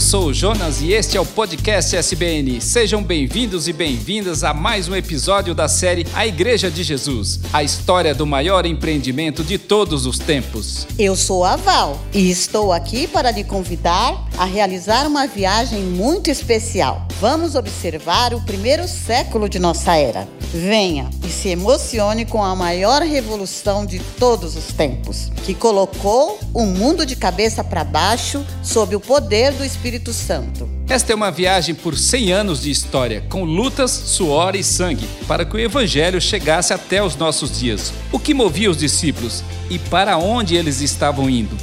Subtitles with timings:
[0.00, 2.58] eu sou o Jonas e este é o podcast SBN.
[2.62, 7.62] Sejam bem-vindos e bem-vindas a mais um episódio da série A Igreja de Jesus, a
[7.62, 10.86] história do maior empreendimento de todos os tempos.
[10.98, 16.30] Eu sou a Val e estou aqui para lhe convidar a realizar uma viagem muito
[16.30, 17.06] especial.
[17.20, 20.26] Vamos observar o primeiro século de nossa era.
[20.52, 26.66] Venha e se emocione com a maior revolução de todos os tempos, que colocou o
[26.66, 30.68] mundo de cabeça para baixo sob o poder do Espírito Santo.
[30.88, 35.44] Esta é uma viagem por 100 anos de história, com lutas, suor e sangue, para
[35.44, 37.92] que o Evangelho chegasse até os nossos dias.
[38.10, 41.56] O que movia os discípulos e para onde eles estavam indo?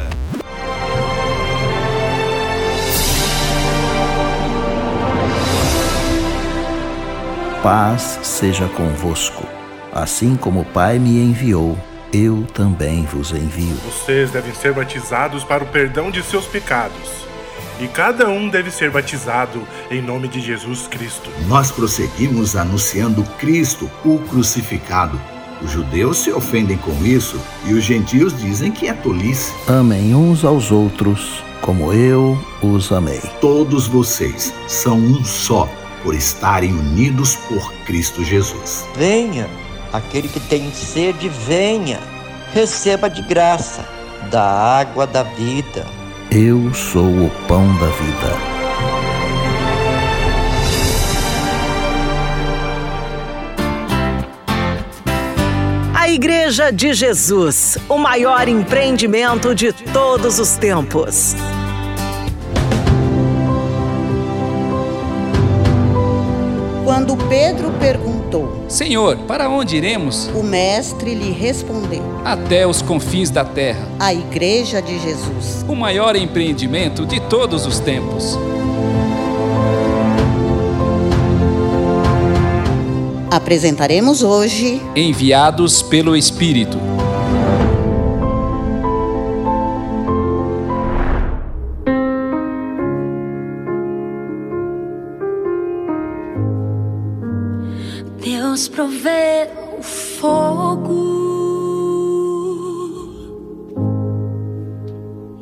[7.61, 9.45] Paz seja convosco.
[9.91, 11.77] Assim como o Pai me enviou,
[12.13, 13.75] eu também vos envio.
[13.85, 17.27] Vocês devem ser batizados para o perdão de seus pecados.
[17.79, 21.29] E cada um deve ser batizado em nome de Jesus Cristo.
[21.47, 25.19] Nós prosseguimos anunciando Cristo, o crucificado.
[25.63, 29.53] Os judeus se ofendem com isso e os gentios dizem que é tolice.
[29.67, 33.21] Amem uns aos outros, como eu os amei.
[33.39, 35.69] Todos vocês são um só
[36.03, 38.85] por estarem unidos por Cristo Jesus.
[38.95, 39.49] Venha,
[39.93, 41.99] aquele que tem sede, venha,
[42.53, 43.87] receba de graça
[44.29, 45.85] da água da vida.
[46.29, 48.52] Eu sou o pão da vida.
[56.13, 61.35] Igreja de Jesus, o maior empreendimento de todos os tempos.
[66.83, 70.29] Quando Pedro perguntou, Senhor, para onde iremos?
[70.35, 73.87] o mestre lhe respondeu: Até os confins da terra.
[73.99, 75.65] A Igreja de Jesus.
[75.67, 78.37] O maior empreendimento de todos os tempos.
[83.33, 86.77] Apresentaremos hoje Enviados pelo Espírito.
[98.23, 100.93] Deus provê o fogo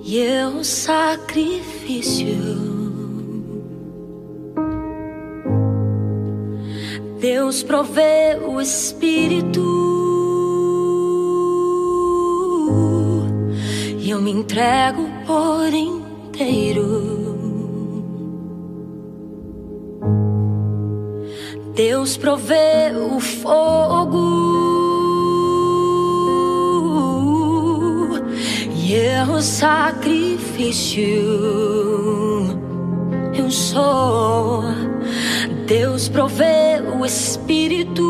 [0.02, 2.70] e eu o sacrifício.
[7.33, 9.63] Deus provê o Espírito
[13.99, 17.21] e eu me entrego por inteiro.
[21.73, 24.27] Deus provê o fogo
[28.75, 31.05] e eu o sacrifício.
[33.33, 34.65] Eu sou.
[35.71, 38.03] Deus provê o Espírito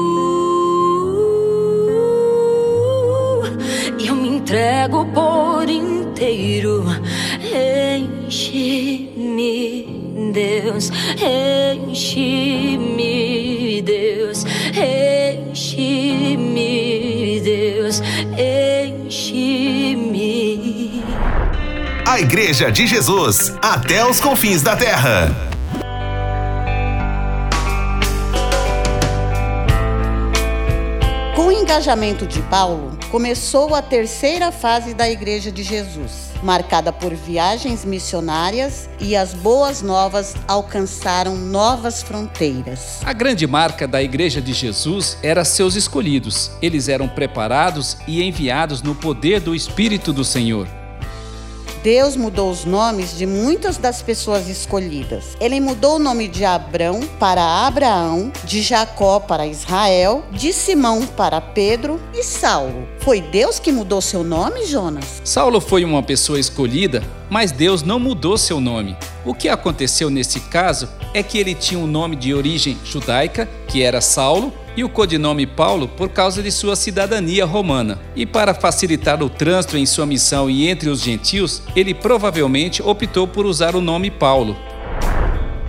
[3.99, 6.83] e eu me entrego por inteiro.
[8.17, 9.11] Enche-me,
[10.33, 10.91] Deus,
[11.85, 13.03] enche-me,
[13.83, 14.43] Deus,
[15.53, 18.01] enche-me, Deus,
[19.19, 20.23] enche-me.
[22.07, 25.50] A Igreja de Jesus, até os confins da terra.
[31.61, 38.89] Engajamento de Paulo, começou a terceira fase da Igreja de Jesus, marcada por viagens missionárias
[38.99, 42.99] e as boas novas alcançaram novas fronteiras.
[43.05, 46.49] A grande marca da Igreja de Jesus era seus escolhidos.
[46.63, 50.80] Eles eram preparados e enviados no poder do Espírito do Senhor.
[51.83, 55.35] Deus mudou os nomes de muitas das pessoas escolhidas.
[55.39, 61.41] Ele mudou o nome de Abrão para Abraão, de Jacó para Israel, de Simão para
[61.41, 62.87] Pedro e Saulo.
[62.99, 65.21] Foi Deus que mudou seu nome, Jonas?
[65.23, 68.95] Saulo foi uma pessoa escolhida, mas Deus não mudou seu nome.
[69.25, 73.81] O que aconteceu nesse caso é que ele tinha um nome de origem judaica, que
[73.81, 77.99] era Saulo, e o codinome Paulo por causa de sua cidadania romana.
[78.15, 83.27] E para facilitar o trânsito em sua missão e entre os gentios, ele provavelmente optou
[83.27, 84.55] por usar o nome Paulo.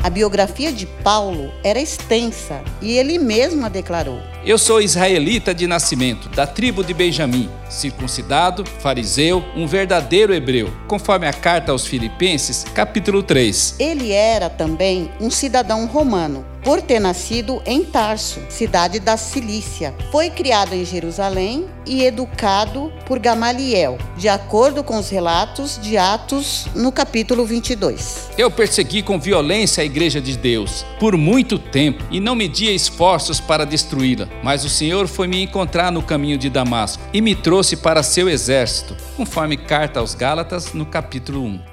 [0.03, 4.21] A biografia de Paulo era extensa e ele mesmo a declarou.
[4.45, 11.27] Eu sou israelita de nascimento, da tribo de Benjamim, circuncidado, fariseu, um verdadeiro hebreu, conforme
[11.27, 13.77] a carta aos Filipenses, capítulo 3.
[13.79, 19.95] Ele era também um cidadão romano, por ter nascido em Tarso, cidade da Cilícia.
[20.11, 26.67] Foi criado em Jerusalém e educado por Gamaliel, de acordo com os relatos de Atos
[26.75, 28.31] no capítulo 22.
[28.39, 33.41] Eu persegui com violência a igreja de Deus por muito tempo e não media esforços
[33.41, 37.62] para destruí-la, mas o Senhor foi me encontrar no caminho de Damasco e me trouxe
[37.77, 41.72] para seu exército, conforme carta aos Gálatas no capítulo 1.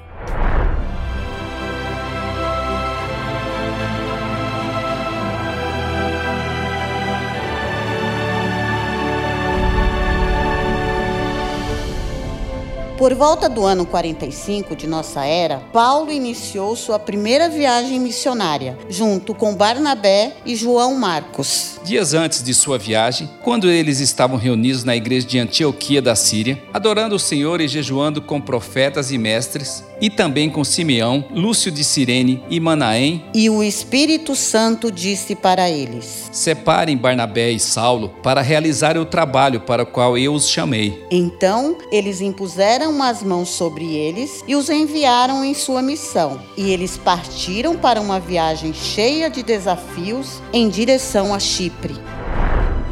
[13.00, 19.34] Por volta do ano 45 de nossa era, Paulo iniciou sua primeira viagem missionária, junto
[19.34, 21.80] com Barnabé e João Marcos.
[21.82, 26.62] Dias antes de sua viagem, quando eles estavam reunidos na igreja de Antioquia da Síria,
[26.74, 31.84] adorando o Senhor e jejuando com profetas e mestres, e também com Simeão, Lúcio de
[31.84, 38.40] Cirene e Manaém, E o Espírito Santo disse para eles: separem Barnabé e Saulo para
[38.40, 41.04] realizar o trabalho para o qual eu os chamei.
[41.10, 46.40] Então eles impuseram as mãos sobre eles e os enviaram em sua missão.
[46.56, 51.94] E eles partiram para uma viagem cheia de desafios em direção a Chipre.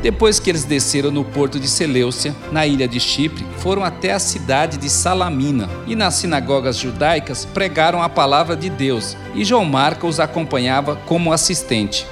[0.01, 4.19] Depois que eles desceram no porto de Seleucia, na ilha de Chipre, foram até a
[4.21, 10.15] cidade de Salamina e nas sinagogas judaicas pregaram a palavra de Deus, e João Marcos
[10.15, 12.07] os acompanhava como assistente.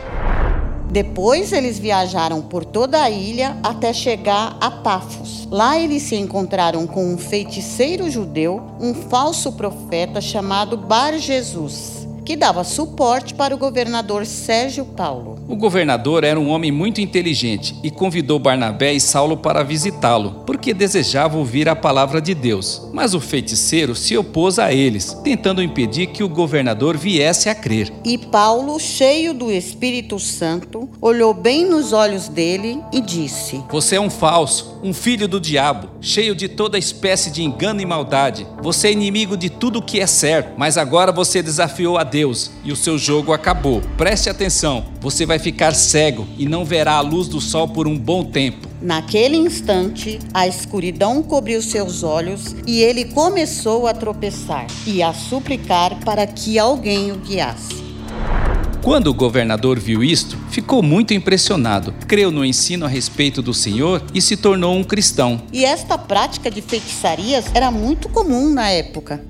[0.97, 5.47] Depois eles viajaram por toda a ilha até chegar a Pafos.
[5.51, 12.35] Lá eles se encontraram com um feiticeiro judeu, um falso profeta chamado Bar Jesus, que
[12.35, 15.39] dava suporte para o governador Sérgio Paulo.
[15.49, 20.75] O governador era um homem muito inteligente e convidou Barnabé e Saulo para visitá-lo, porque
[20.75, 22.91] desejava ouvir a palavra de Deus.
[22.93, 27.93] Mas o feiticeiro se opôs a eles, tentando impedir que o governador viesse a crer.
[28.05, 34.01] E Paulo, cheio do Espírito Santo, olhou bem nos olhos dele e disse: Você é
[34.01, 38.45] um falso, um filho do diabo, cheio de toda espécie de engano e maldade.
[38.61, 42.16] Você é inimigo de tudo o que é certo, mas agora você desafiou a Deus
[42.65, 43.83] e o seu jogo acabou.
[43.97, 47.99] Preste atenção, você vai ficar cego e não verá a luz do sol por um
[47.99, 48.69] bom tempo.
[48.81, 55.99] Naquele instante, a escuridão cobriu seus olhos e ele começou a tropeçar e a suplicar
[56.05, 57.87] para que alguém o guiasse.
[58.87, 64.01] Quando o governador viu isto, ficou muito impressionado, creu no ensino a respeito do Senhor
[64.15, 65.43] e se tornou um cristão.
[65.53, 69.25] E esta prática de feitiçarias era muito comum na época.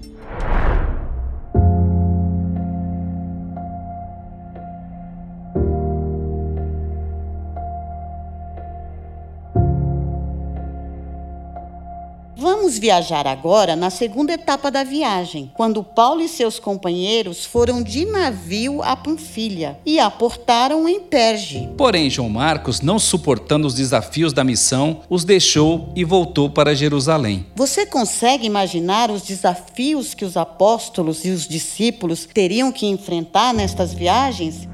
[12.66, 18.04] Vamos viajar agora na segunda etapa da viagem, quando Paulo e seus companheiros foram de
[18.04, 21.70] navio a Panfilha e aportaram em Perge.
[21.78, 27.46] Porém, João Marcos, não suportando os desafios da missão, os deixou e voltou para Jerusalém.
[27.54, 33.94] Você consegue imaginar os desafios que os apóstolos e os discípulos teriam que enfrentar nestas
[33.94, 34.66] viagens?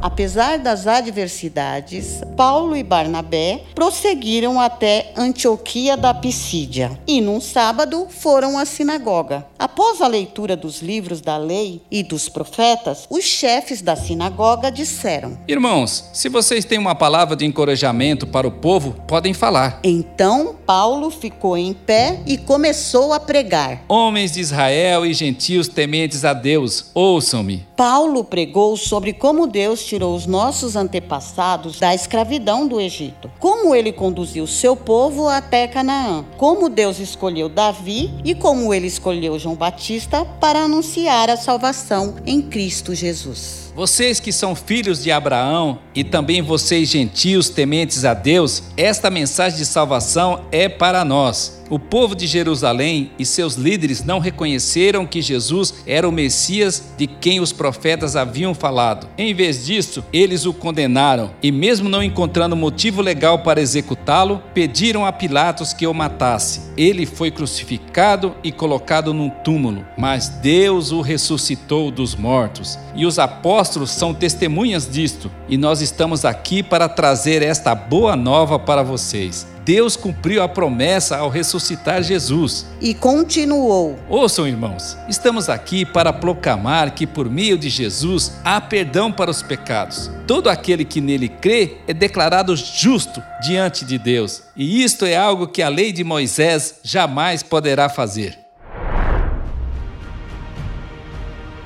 [0.00, 8.56] Apesar das adversidades, Paulo e Barnabé prosseguiram até Antioquia da Pisídia e, num sábado, foram
[8.56, 9.44] à sinagoga.
[9.58, 15.36] Após a leitura dos livros da lei e dos profetas, os chefes da sinagoga disseram:
[15.48, 19.80] Irmãos, se vocês têm uma palavra de encorajamento para o povo, podem falar.
[19.82, 23.82] Então Paulo ficou em pé e começou a pregar.
[23.88, 27.66] Homens de Israel e gentios tementes a Deus, ouçam-me.
[27.76, 33.92] Paulo pregou sobre como Deus tirou os nossos antepassados da escravidão do Egito, como ele
[33.92, 40.26] conduziu seu povo até Canaã, como Deus escolheu Davi e como ele escolheu João Batista
[40.38, 43.67] para anunciar a salvação em Cristo Jesus.
[43.78, 49.56] Vocês que são filhos de Abraão e também vocês gentios tementes a Deus, esta mensagem
[49.56, 51.62] de salvação é para nós.
[51.70, 57.06] O povo de Jerusalém e seus líderes não reconheceram que Jesus era o Messias de
[57.06, 59.06] quem os profetas haviam falado.
[59.18, 65.04] Em vez disso, eles o condenaram e, mesmo não encontrando motivo legal para executá-lo, pediram
[65.04, 66.62] a Pilatos que o matasse.
[66.74, 72.78] Ele foi crucificado e colocado num túmulo, mas Deus o ressuscitou dos mortos.
[72.94, 78.58] E os apóstolos são testemunhas disto, e nós estamos aqui para trazer esta boa nova
[78.58, 79.46] para vocês.
[79.68, 82.64] Deus cumpriu a promessa ao ressuscitar Jesus.
[82.80, 89.12] E continuou: Ouçam, irmãos, estamos aqui para proclamar que por meio de Jesus há perdão
[89.12, 90.10] para os pecados.
[90.26, 94.44] Todo aquele que nele crê é declarado justo diante de Deus.
[94.56, 98.47] E isto é algo que a lei de Moisés jamais poderá fazer.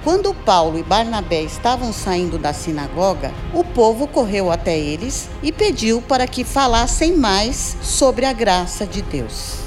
[0.05, 6.03] Quando Paulo e Barnabé estavam saindo da sinagoga, o povo correu até eles e pediu
[6.03, 9.62] para que falassem mais sobre a graça de Deus.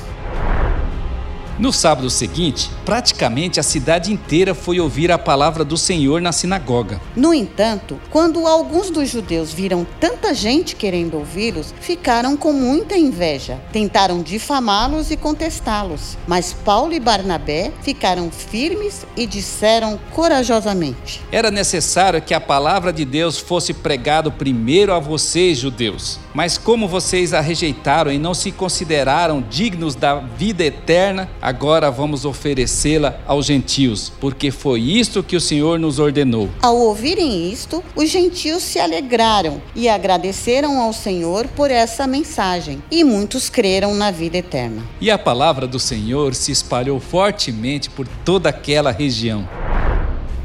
[1.57, 6.99] No sábado seguinte, praticamente a cidade inteira foi ouvir a palavra do Senhor na sinagoga.
[7.15, 13.57] No entanto, quando alguns dos judeus viram tanta gente querendo ouvi-los, ficaram com muita inveja.
[13.71, 16.17] Tentaram difamá-los e contestá-los.
[16.27, 23.05] Mas Paulo e Barnabé ficaram firmes e disseram corajosamente: Era necessário que a palavra de
[23.05, 26.19] Deus fosse pregado primeiro a vocês, judeus.
[26.35, 32.25] Mas como vocês a rejeitaram e não se consideraram dignos da vida eterna, agora vamos
[32.25, 36.49] oferecê-la aos gentios, porque foi isto que o Senhor nos ordenou.
[36.61, 43.01] Ao ouvirem isto, os gentios se alegraram e agradeceram ao Senhor por essa mensagem, e
[43.05, 44.83] muitos creram na vida eterna.
[44.99, 49.47] E a palavra do Senhor se espalhou fortemente por toda aquela região.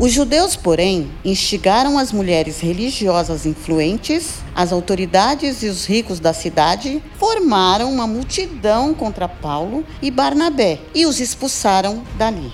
[0.00, 7.02] Os judeus, porém, instigaram as mulheres religiosas influentes, as autoridades e os ricos da cidade,
[7.18, 12.50] formaram uma multidão contra Paulo e Barnabé e os expulsaram dali.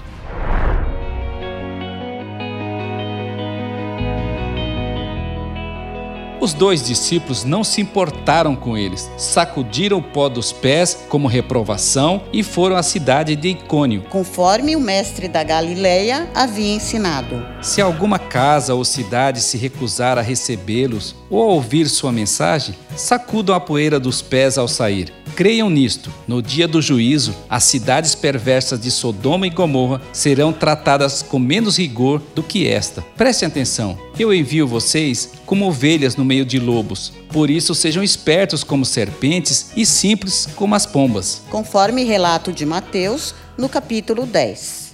[6.46, 12.22] Os dois discípulos não se importaram com eles, sacudiram o pó dos pés como reprovação
[12.32, 14.04] e foram à cidade de Icônio.
[14.08, 17.44] Conforme o mestre da Galileia havia ensinado.
[17.60, 23.52] Se alguma casa ou cidade se recusar a recebê-los ou a ouvir sua mensagem, sacudam
[23.52, 25.12] a poeira dos pés ao sair.
[25.34, 31.22] Creiam nisto: no dia do juízo, as cidades perversas de Sodoma e Gomorra serão tratadas
[31.22, 33.02] com menos rigor do que esta.
[33.16, 37.12] Prestem atenção: eu envio vocês como ovelhas no meio de lobos.
[37.32, 41.40] Por isso, sejam espertos como serpentes e simples como as pombas.
[41.48, 44.86] Conforme relato de Mateus, no capítulo 10.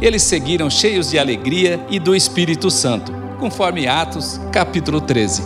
[0.00, 5.42] Eles seguiram cheios de alegria e do Espírito Santo, conforme Atos, capítulo 13.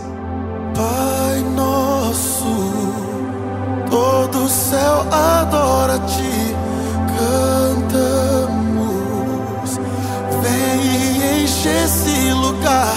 [0.75, 2.45] Pai nosso,
[3.89, 6.53] todo o céu adora-te,
[7.17, 8.91] cantamos.
[10.41, 12.95] Vem e enche esse lugar,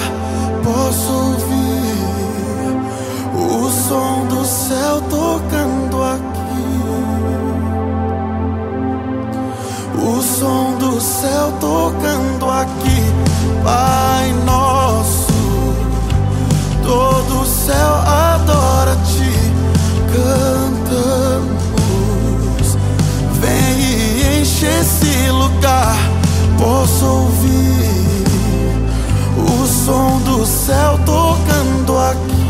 [0.85, 2.77] posso ouvir
[3.35, 6.23] o som do céu tocando aqui.
[9.97, 13.15] O som do céu tocando aqui,
[13.63, 15.33] Pai nosso.
[16.83, 19.33] Todo o céu adora-te,
[20.13, 21.57] cantamos.
[23.41, 25.97] Vem e enche esse lugar,
[26.59, 27.74] posso ouvir
[29.65, 32.45] o som do céu tocando aqui.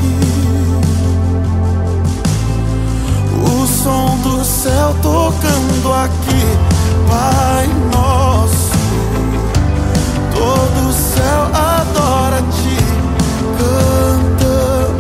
[3.40, 6.58] O som do céu tocando aqui,
[7.08, 8.74] Pai nosso.
[10.34, 12.78] Todo o céu adora-te,
[13.60, 14.98] cantamos.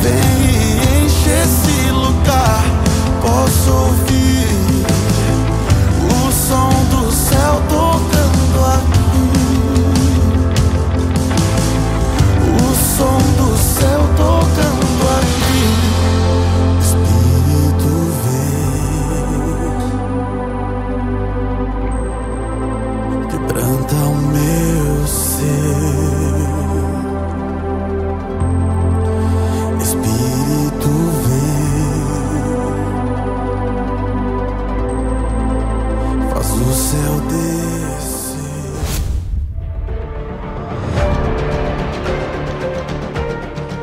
[0.00, 2.64] Vem e enche esse lugar,
[3.20, 4.86] posso ouvir
[6.00, 8.11] o som do céu tocando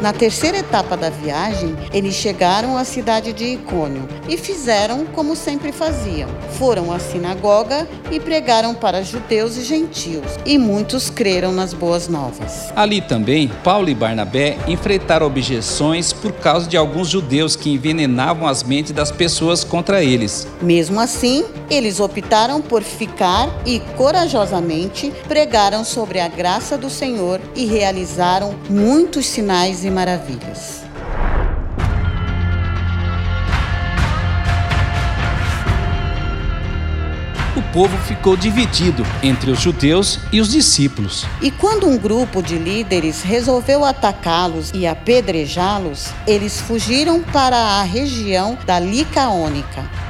[0.09, 5.71] Na terceira etapa da viagem, eles chegaram à cidade de Icônio e fizeram como sempre
[5.71, 6.27] faziam.
[6.57, 12.71] Foram à sinagoga e pregaram para judeus e gentios, e muitos creram nas boas novas.
[12.75, 18.63] Ali também, Paulo e Barnabé enfrentaram objeções por causa de alguns judeus que envenenavam as
[18.63, 20.47] mentes das pessoas contra eles.
[20.61, 27.65] Mesmo assim, eles optaram por ficar e corajosamente pregaram sobre a graça do Senhor e
[27.65, 30.88] realizaram muitos sinais e maravilhas.
[37.73, 41.25] Povo ficou dividido entre os judeus e os discípulos.
[41.41, 48.57] E quando um grupo de líderes resolveu atacá-los e apedrejá-los, eles fugiram para a região
[48.65, 50.09] da Licaônica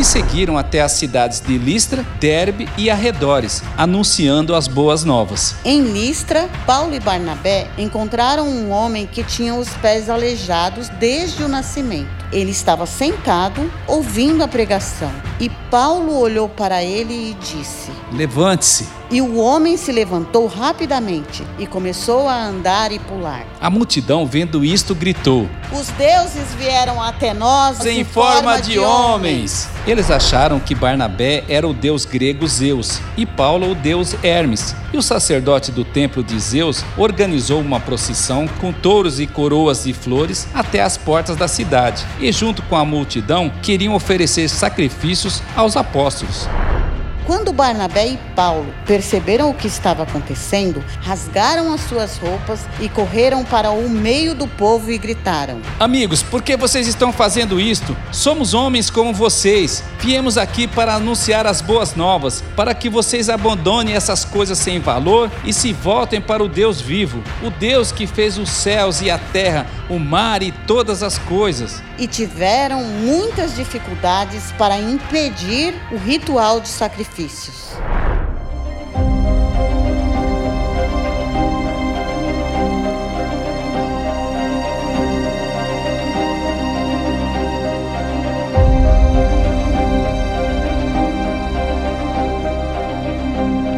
[0.00, 5.54] e seguiram até as cidades de Listra, Derbe e arredores, anunciando as boas novas.
[5.62, 11.48] Em Listra, Paulo e Barnabé encontraram um homem que tinha os pés aleijados desde o
[11.48, 12.19] nascimento.
[12.32, 15.10] Ele estava sentado, ouvindo a pregação,
[15.40, 19.00] e Paulo olhou para ele e disse: Levante-se.
[19.10, 23.44] E o homem se levantou rapidamente e começou a andar e pular.
[23.60, 28.78] A multidão, vendo isto, gritou: Os deuses vieram até nós em forma, forma de, de
[28.78, 29.66] homens.
[29.66, 29.68] homens.
[29.84, 34.76] Eles acharam que Barnabé era o deus grego Zeus e Paulo o deus Hermes.
[34.92, 39.92] E o sacerdote do templo de Zeus organizou uma procissão com touros e coroas de
[39.92, 42.04] flores até as portas da cidade.
[42.20, 46.46] E junto com a multidão queriam oferecer sacrifícios aos apóstolos.
[47.26, 53.44] Quando Barnabé e Paulo perceberam o que estava acontecendo, rasgaram as suas roupas e correram
[53.44, 57.96] para o meio do povo e gritaram: Amigos, por que vocês estão fazendo isto?
[58.10, 59.84] Somos homens como vocês.
[60.00, 65.30] Viemos aqui para anunciar as boas novas, para que vocês abandonem essas coisas sem valor
[65.44, 69.18] e se voltem para o Deus vivo, o Deus que fez os céus e a
[69.18, 71.82] terra, o mar e todas as coisas.
[71.98, 77.74] E tiveram muitas dificuldades para impedir o ritual de sacrifício benefícios.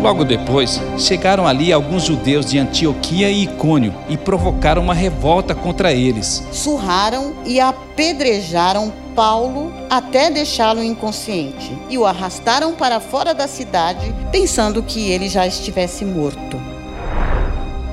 [0.00, 5.92] Logo depois, chegaram ali alguns judeus de Antioquia e Icônio e provocaram uma revolta contra
[5.92, 6.42] eles.
[6.50, 14.82] Surraram e apedrejaram Paulo até deixá-lo inconsciente e o arrastaram para fora da cidade, pensando
[14.82, 16.60] que ele já estivesse morto.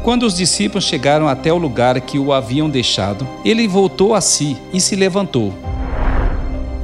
[0.04, 4.58] Quando os discípulos chegaram até o lugar que o haviam deixado, ele voltou a si
[4.74, 5.54] e se levantou.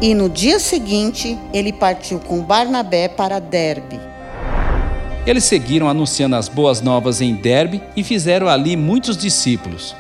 [0.02, 4.00] E no dia seguinte, ele partiu com Barnabé para Derbe.
[5.26, 9.96] Eles seguiram anunciando as boas novas em Derbe e fizeram ali muitos discípulos.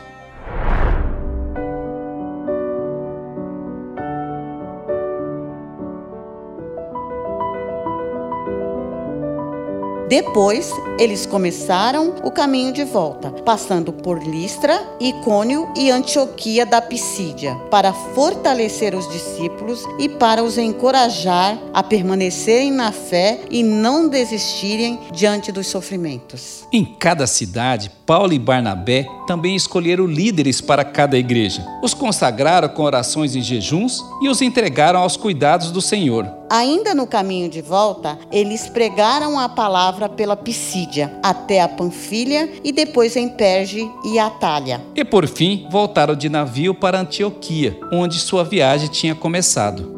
[10.07, 17.55] Depois, eles começaram o caminho de volta, passando por Listra, Icônio e Antioquia da Pisídia,
[17.71, 24.99] para fortalecer os discípulos e para os encorajar a permanecerem na fé e não desistirem
[25.11, 26.67] diante dos sofrimentos.
[26.71, 31.65] Em cada cidade, Paulo e Barnabé também escolheram líderes para cada igreja.
[31.81, 36.44] Os consagraram com orações e jejuns e os entregaram aos cuidados do Senhor.
[36.49, 42.71] Ainda no caminho de volta, eles pregaram a palavra pela Pisídia, até a Panfilha e
[42.71, 44.81] depois em Perge e Atalha.
[44.95, 49.95] E por fim, voltaram de navio para Antioquia, onde sua viagem tinha começado.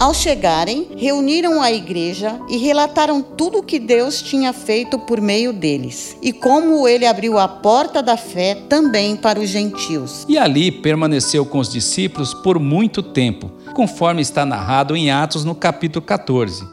[0.00, 5.52] Ao chegarem, reuniram a igreja e relataram tudo o que Deus tinha feito por meio
[5.52, 10.24] deles e como ele abriu a porta da fé também para os gentios.
[10.28, 15.54] E ali permaneceu com os discípulos por muito tempo, conforme está narrado em Atos no
[15.54, 16.66] capítulo 14.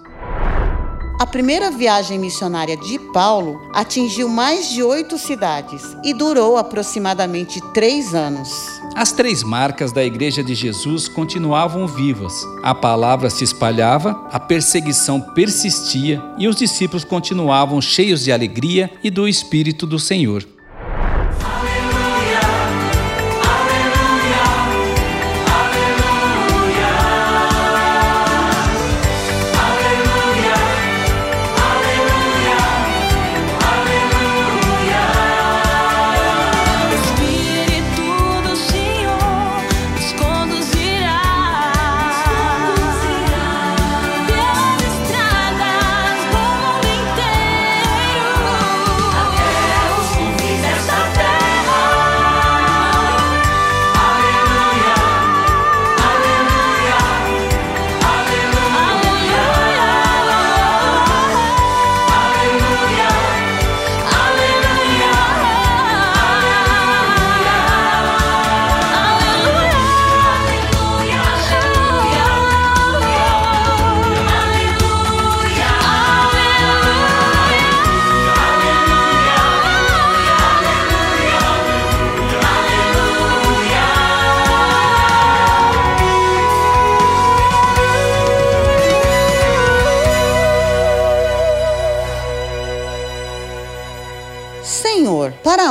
[1.20, 8.15] A primeira viagem missionária de Paulo atingiu mais de oito cidades e durou aproximadamente três
[8.15, 8.50] anos.
[8.96, 12.34] As três marcas da Igreja de Jesus continuavam vivas.
[12.63, 19.12] A palavra se espalhava, a perseguição persistia e os discípulos continuavam cheios de alegria e
[19.12, 20.44] do Espírito do Senhor.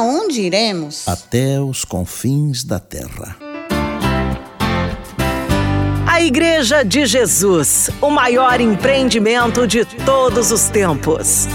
[0.00, 1.06] Onde iremos?
[1.08, 3.36] Até os confins da terra.
[6.06, 11.48] A Igreja de Jesus, o maior empreendimento de todos os tempos.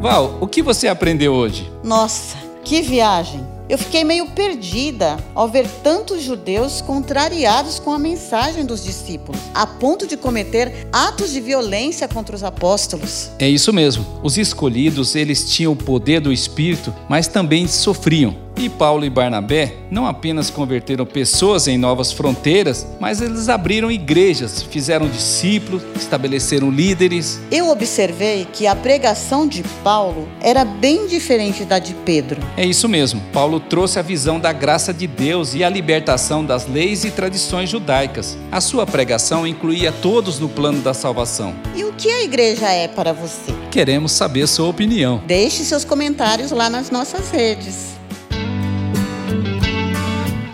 [0.00, 1.70] Val, o que você aprendeu hoje?
[1.82, 3.49] Nossa, que viagem!
[3.70, 9.64] Eu fiquei meio perdida ao ver tantos judeus contrariados com a mensagem dos discípulos, a
[9.64, 13.30] ponto de cometer atos de violência contra os apóstolos.
[13.38, 14.04] É isso mesmo.
[14.24, 18.49] Os escolhidos, eles tinham o poder do Espírito, mas também sofriam.
[18.60, 24.62] E Paulo e Barnabé não apenas converteram pessoas em novas fronteiras, mas eles abriram igrejas,
[24.62, 27.40] fizeram discípulos, estabeleceram líderes.
[27.50, 32.38] Eu observei que a pregação de Paulo era bem diferente da de Pedro.
[32.54, 33.22] É isso mesmo.
[33.32, 37.70] Paulo trouxe a visão da graça de Deus e a libertação das leis e tradições
[37.70, 38.36] judaicas.
[38.52, 41.54] A sua pregação incluía todos no plano da salvação.
[41.74, 43.54] E o que a igreja é para você?
[43.70, 45.22] Queremos saber sua opinião.
[45.26, 47.99] Deixe seus comentários lá nas nossas redes.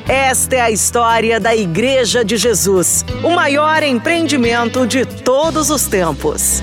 [0.08, 6.62] Esta é a história da Igreja de Jesus, o maior empreendimento de todos os tempos.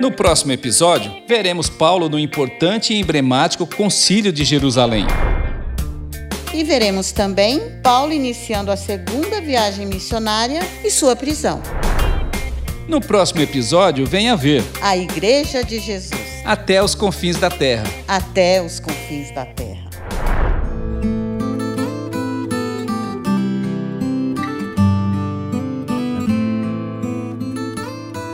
[0.00, 5.06] No próximo episódio, veremos Paulo no importante e emblemático Concílio de Jerusalém.
[6.54, 11.60] E veremos também Paulo iniciando a segunda viagem missionária e sua prisão.
[12.88, 16.20] No próximo episódio, venha ver A Igreja de Jesus.
[16.44, 17.84] Até os confins da terra.
[18.08, 19.82] Até os confins da terra.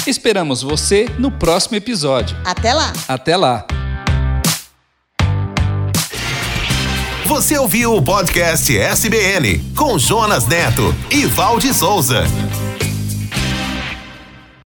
[0.07, 2.37] Esperamos você no próximo episódio.
[2.45, 2.93] Até lá!
[3.07, 3.67] Até lá!
[7.27, 12.25] Você ouviu o podcast SBN com Jonas Neto e Valde Souza.